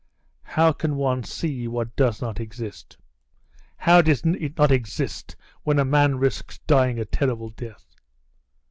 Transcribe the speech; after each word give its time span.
"How 0.41 0.71
can 0.71 0.95
one 0.95 1.23
see 1.23 1.67
what 1.67 1.95
does 1.95 2.23
not 2.23 2.39
exist!" 2.39 2.97
"How 3.77 4.01
does 4.01 4.23
it 4.25 4.57
not 4.57 4.71
exist, 4.71 5.35
when 5.61 5.77
a 5.77 5.85
man 5.85 6.15
risks 6.17 6.57
dying 6.65 6.97
a 6.97 7.05
terrible 7.05 7.49
death?" 7.49 7.93